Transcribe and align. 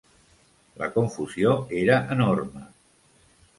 La 0.83 0.87
confusió 0.95 1.53
era 1.83 2.01
enorme 2.17 2.67